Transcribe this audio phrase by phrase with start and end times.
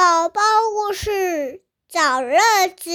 [0.00, 0.40] 宝宝
[0.72, 2.38] 故事找乐
[2.74, 2.90] 子，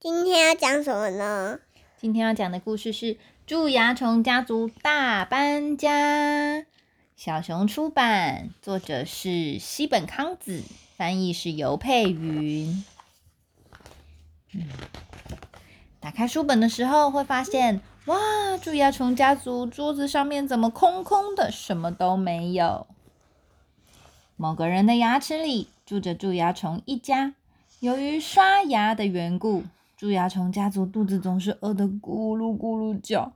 [0.00, 1.58] 今天要讲什么呢？
[2.00, 6.64] 今天要讲的故事是蛀牙虫家族大搬家。
[7.16, 10.62] 小熊出版，作者是西本康子，
[10.96, 12.82] 翻译是尤佩云。
[14.54, 14.66] 嗯，
[16.00, 18.16] 打开书本的时候会发现，哇，
[18.56, 22.86] 蛀牙虫家族桌子上面怎么空空的，什么都没有。
[24.38, 27.34] 某个人的牙齿里住着蛀牙虫一家。
[27.80, 29.64] 由于刷牙的缘故，
[29.96, 33.32] 蛀牙虫家族肚子总是饿得咕噜咕噜叫。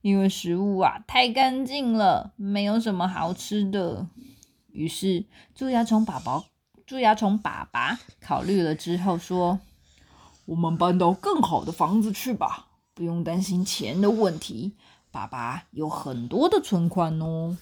[0.00, 4.06] 因为食物啊太干净了，没有什么好吃的。
[4.70, 5.24] 于是
[5.56, 6.44] 蛀牙虫宝宝、
[6.86, 9.58] 蛀牙虫爸爸考虑了之后说
[10.46, 14.76] ：“我们搬到更好的房子去吧，不用担心钱的问题。
[15.10, 17.58] 爸爸有很多的存款哦。”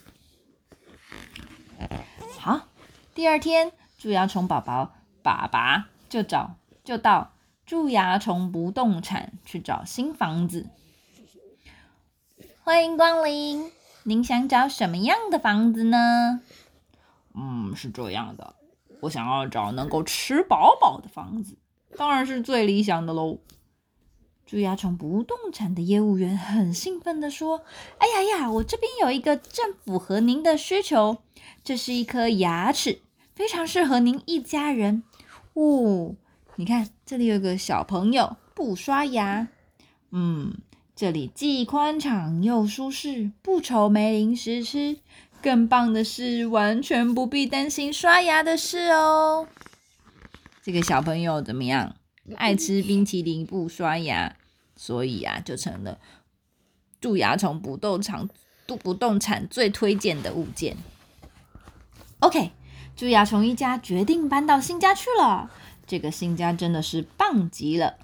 [2.39, 2.69] 好，
[3.17, 7.33] 第二天，蛀牙虫宝宝爸爸就找就到
[7.65, 10.67] 蛀牙虫不动产去找新房子。
[12.63, 16.43] 欢迎光临，您想找什么样的房子呢？
[17.33, 18.55] 嗯，是这样的，
[19.01, 21.57] 我想要找能够吃饱饱的房子，
[21.97, 23.39] 当然是最理想的喽。
[24.45, 27.63] 蛀牙虫不动产的业务员很兴奋地说
[27.97, 31.17] ：“哎呀呀，我这边有一个正符合您的需求。”
[31.65, 33.01] 这是一颗牙齿，
[33.37, 35.05] 非常适合您一家人。
[35.53, 36.17] 哦，
[36.57, 39.47] 你看，这里有个小朋友不刷牙。
[40.11, 40.55] 嗯，
[40.97, 44.97] 这里既宽敞又舒适，不愁没零食吃。
[45.43, 49.47] 更棒的是，完全不必担心刷牙的事哦。
[50.63, 51.95] 这个小朋友怎么样？
[52.37, 54.35] 爱吃冰淇淋，不刷牙，
[54.75, 56.01] 所以啊，就成了
[57.01, 58.29] 蛀牙虫不动产
[58.67, 60.77] 不不动产最推荐的物件。
[62.21, 62.51] OK，
[62.97, 65.51] 蛀牙虫一家决定搬到新家去了。
[65.87, 67.99] 这个新家真的是棒极了，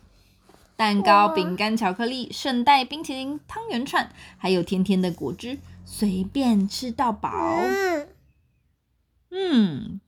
[0.76, 7.30] 蛋糕、饼干、巧克力、圣代、冰淇淋、汤圆串，还有甜甜的果汁，随便吃到饱。
[9.30, 10.00] 嗯，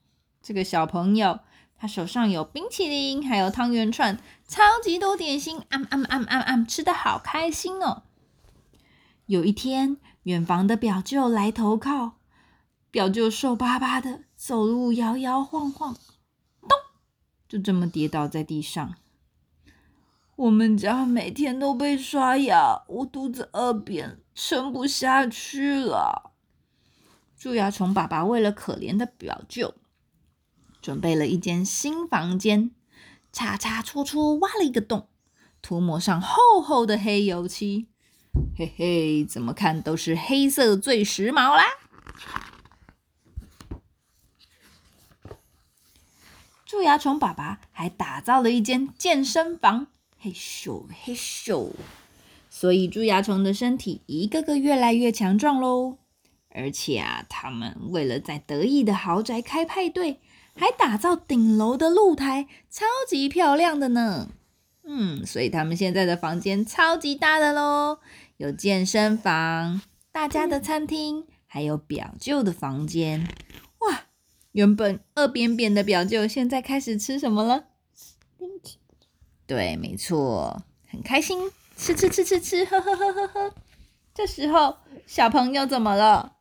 [0.43, 1.39] 这个小朋友
[1.75, 8.03] 他手上有冰淇淋，还有汤圆串，超级多点心，啊啊啊啊啊，吃的好开心哦。
[9.25, 12.17] 有一天，远房的表舅来投靠。
[12.91, 15.95] 表舅瘦巴巴的，走路摇摇晃晃，
[16.61, 16.69] 咚，
[17.49, 18.93] 就这么跌倒在地上。
[20.35, 26.33] 我们家每天都被刷牙，我肚子饿扁，撑不下去了。
[27.35, 29.73] 蛀牙虫爸爸为了可怜的表舅，
[30.79, 32.69] 准备了一间新房间，
[33.31, 35.07] 擦擦戳戳挖了一个洞，
[35.63, 37.87] 涂抹上厚厚的黑油漆。
[38.55, 41.63] 嘿嘿，怎么看都是黑色最时髦啦！
[46.75, 49.87] 蛀牙虫爸爸还打造了一间健身房，
[50.19, 51.71] 嘿咻嘿咻，
[52.49, 55.99] 所以蛀牙虫的身体一个个越来越强壮喽。
[56.49, 60.19] 而且啊，他们为了在得意的豪宅开派对，
[60.53, 64.31] 还打造顶楼的露台，超级漂亮的呢。
[64.83, 67.99] 嗯，所以他们现在的房间超级大的喽，
[68.35, 69.81] 有健身房、
[70.11, 73.25] 大家的餐厅，还有表舅的房间。
[73.79, 74.01] 哇
[74.55, 77.65] 原本饿扁扁的表舅，现在开始吃什么了？
[78.37, 79.09] 冰淇淋。
[79.45, 83.53] 对，没错，很开心，吃吃吃吃吃，呵呵呵呵呵。
[84.13, 86.37] 这时候，小朋友怎么了？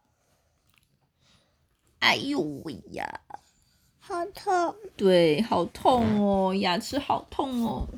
[1.98, 3.22] 哎呦喂呀，
[3.98, 4.76] 好痛！
[4.96, 7.88] 对，好痛哦，牙齿好痛哦。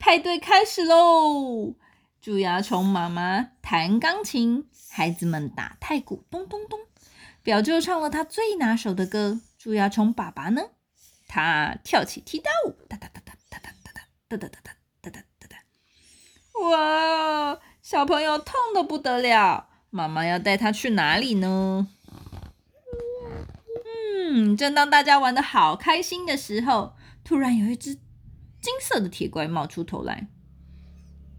[0.00, 1.74] 派对开始喽！
[2.20, 6.80] 蛀牙虫妈妈弹钢琴，孩子们打太鼓，咚咚咚。
[7.48, 10.64] 表舅唱了他最拿手的歌，蛀牙虫爸爸呢？
[11.26, 13.90] 他跳起踢踏舞，哒哒哒哒哒哒哒
[14.28, 15.56] 哒哒哒哒哒哒哒哒。
[16.68, 21.88] 哇，小朋友痛的不得了，妈妈要带他去哪里呢？
[24.30, 27.94] 嗯，正当大家玩的好开心的时候，突然有一只
[28.60, 30.28] 金色的铁怪冒出头来。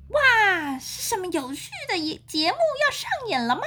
[0.08, 3.62] 哇，是什么有趣的节节目要上演了吗？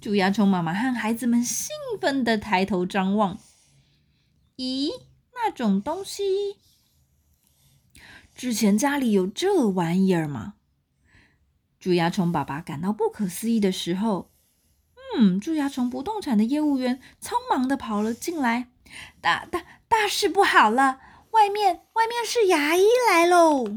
[0.00, 1.68] 蛀牙虫妈妈和孩子们兴
[2.00, 3.38] 奋的抬头张望。
[4.56, 4.88] 咦，
[5.34, 6.56] 那种东西，
[8.34, 10.54] 之前家里有这玩意儿吗？
[11.78, 14.30] 蛀牙虫爸爸感到不可思议的时候，
[15.18, 18.68] 嗯，蛀牙虫不动产的业务员匆忙的跑了进来。
[19.20, 20.98] 大大大事不好了，
[21.32, 23.76] 外面外面是牙医来喽！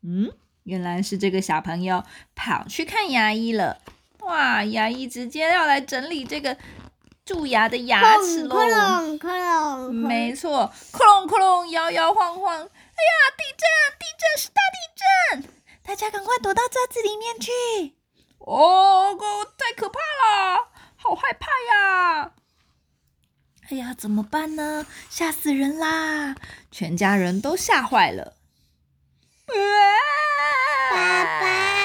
[0.00, 0.32] 嗯，
[0.64, 2.04] 原来是这个小朋友
[2.34, 3.82] 跑去看牙医了。
[4.32, 4.64] 哇！
[4.64, 6.56] 牙医直接要来整理这个
[7.26, 9.92] 蛀牙的牙齿喽！
[9.92, 12.54] 没错，窟窿窟窿，摇摇晃晃。
[12.56, 12.70] 哎呀，
[13.36, 13.68] 地震！
[13.98, 15.52] 地震是大地震！
[15.82, 17.52] 大家赶快躲到桌子里面去。
[18.38, 19.14] 哦，
[19.58, 22.32] 太可怕了，好害怕呀！
[23.68, 24.86] 哎呀，怎么办呢？
[25.10, 26.34] 吓死人啦！
[26.70, 28.32] 全家人都吓坏了。
[30.90, 31.81] 爸爸，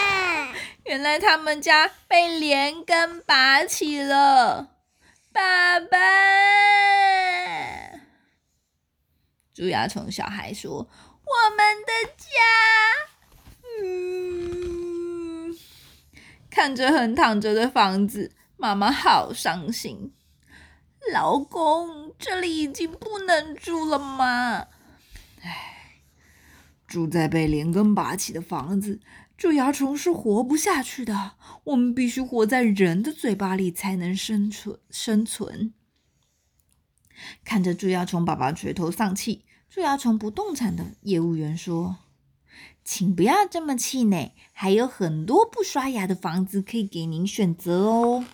[0.97, 4.77] 原来他们家被连根拔起了。
[5.31, 5.95] 爸爸，
[9.53, 10.89] 蛀牙虫小孩说
[11.21, 12.25] ：“我们的家。”
[13.79, 15.55] 嗯，
[16.49, 20.15] 看着横躺着的房子，妈妈好伤心。
[21.13, 24.65] 老公，这里已经不能住了吗？
[25.43, 25.76] 唉，
[26.87, 29.01] 住在被连根拔起的房子，
[29.37, 31.33] 蛀牙虫是活不下去的。
[31.65, 34.79] 我们必须活在人的嘴巴里才能生存。
[34.89, 35.73] 生存。
[37.43, 41.97] 看着蛀牙虫爸爸垂头丧气，蛀牙虫不动产的业务员说
[42.85, 48.25] ：“请不要这么气馁，还有很多不刷牙的房子可以给您选择哦。”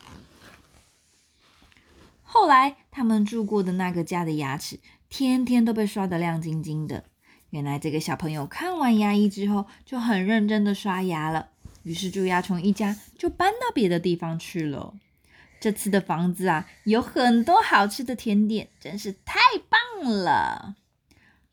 [2.22, 4.80] 后来，他们住过的那个家的牙齿，
[5.10, 7.06] 天天都被刷得亮晶晶的。
[7.54, 11.50] 原来，这个小朋友看完牙医之后，就很认真的刷牙了。
[11.84, 14.96] 于是，蛀牙虫一家就搬到别的地方去了。
[15.60, 19.40] 这次的房子啊，有很多好吃的甜点，真是太
[19.70, 19.80] 棒
[20.10, 20.74] 了。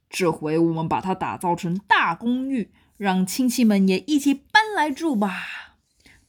[0.08, 5.76] 这回我们把它打造成大公寓，让亲戚们也一起搬来住吧。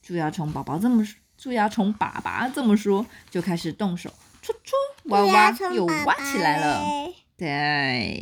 [0.01, 1.07] 蛀牙虫宝宝这么，
[1.37, 4.13] 蛀牙虫爸爸这么说，就开始动手。
[4.41, 8.21] 戳戳挖挖又挖起来了，在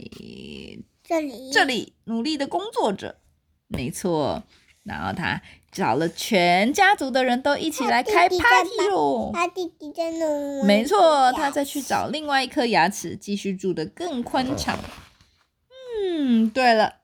[1.10, 3.16] 这里这里努力的工作着，
[3.68, 4.44] 没错。
[4.84, 5.42] 然后他
[5.72, 9.32] 找了全家族的人都一起来开 party 喽。
[9.34, 14.78] 他弟弟在弄，没错，他再去找另外一颗牙齿，继续住的更宽敞。
[16.00, 16.98] 嗯，对了，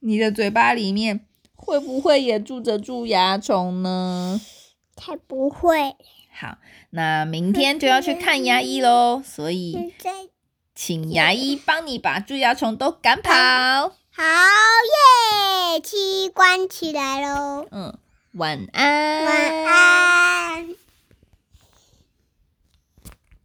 [0.00, 1.24] 你的嘴巴里面
[1.54, 4.38] 会不会也住着蛀牙虫呢？
[4.94, 5.96] 才不会。
[6.30, 6.58] 好，
[6.90, 9.94] 那明天就要去看牙医喽，所以
[10.80, 13.32] 请牙医帮你把蛀牙虫都赶跑。
[13.32, 14.22] 好
[15.74, 17.66] 耶，器官起来喽。
[17.72, 17.98] 嗯，
[18.34, 19.24] 晚安。
[19.24, 20.77] 晚安。